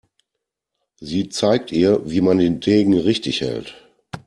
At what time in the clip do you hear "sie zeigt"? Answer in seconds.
0.99-1.71